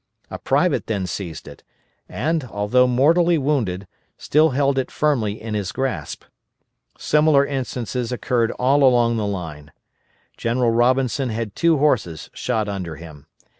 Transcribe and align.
A 0.31 0.39
private 0.39 0.87
then 0.87 1.05
seized 1.05 1.47
it, 1.47 1.61
and, 2.09 2.45
although 2.45 2.87
mortally 2.87 3.37
wounded, 3.37 3.85
still 4.17 4.49
held 4.49 4.79
it 4.79 4.89
firmly 4.89 5.39
in 5.39 5.53
his 5.53 5.71
grasp. 5.71 6.23
Similar 6.97 7.45
instances 7.45 8.11
occurred 8.11 8.49
all 8.53 8.83
along 8.83 9.17
the 9.17 9.27
line. 9.27 9.71
General 10.37 10.71
Robinson 10.71 11.29
had 11.29 11.55
two 11.55 11.77
horses 11.77 12.31
shot 12.33 12.67
under 12.67 12.95
him. 12.95 13.27